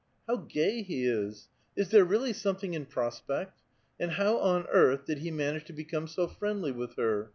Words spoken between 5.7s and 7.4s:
become so friendly with her